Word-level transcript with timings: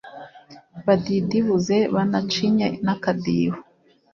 Badidibuze 0.85 1.77
banacinye 1.95 2.67
n'akadiho 2.85 3.53